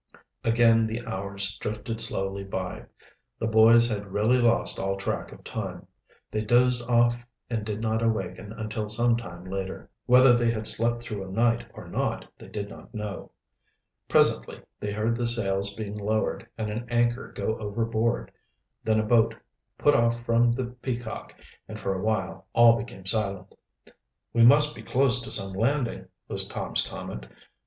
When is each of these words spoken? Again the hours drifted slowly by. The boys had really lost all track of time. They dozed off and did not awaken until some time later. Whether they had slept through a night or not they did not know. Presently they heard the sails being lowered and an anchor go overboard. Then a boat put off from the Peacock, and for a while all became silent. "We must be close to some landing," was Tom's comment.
Again 0.43 0.87
the 0.87 1.05
hours 1.05 1.59
drifted 1.59 2.01
slowly 2.01 2.43
by. 2.43 2.85
The 3.37 3.45
boys 3.45 3.87
had 3.87 4.07
really 4.11 4.39
lost 4.39 4.79
all 4.79 4.95
track 4.97 5.31
of 5.31 5.43
time. 5.43 5.85
They 6.31 6.41
dozed 6.41 6.89
off 6.89 7.15
and 7.51 7.63
did 7.63 7.81
not 7.81 8.01
awaken 8.01 8.51
until 8.53 8.89
some 8.89 9.15
time 9.15 9.45
later. 9.45 9.91
Whether 10.07 10.33
they 10.33 10.49
had 10.49 10.65
slept 10.65 11.03
through 11.03 11.23
a 11.23 11.31
night 11.31 11.67
or 11.75 11.87
not 11.87 12.25
they 12.39 12.47
did 12.47 12.67
not 12.67 12.95
know. 12.95 13.29
Presently 14.09 14.59
they 14.79 14.91
heard 14.91 15.15
the 15.15 15.27
sails 15.27 15.75
being 15.75 15.93
lowered 15.95 16.47
and 16.57 16.71
an 16.71 16.87
anchor 16.89 17.31
go 17.31 17.55
overboard. 17.59 18.31
Then 18.83 18.99
a 18.99 19.05
boat 19.05 19.35
put 19.77 19.93
off 19.93 20.25
from 20.25 20.51
the 20.51 20.65
Peacock, 20.65 21.35
and 21.67 21.79
for 21.79 21.93
a 21.93 22.01
while 22.01 22.47
all 22.53 22.75
became 22.75 23.05
silent. 23.05 23.53
"We 24.33 24.41
must 24.41 24.75
be 24.75 24.81
close 24.81 25.21
to 25.21 25.29
some 25.29 25.53
landing," 25.53 26.07
was 26.27 26.47
Tom's 26.47 26.81
comment. 26.87 27.27